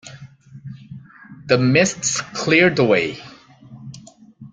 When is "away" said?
2.79-3.21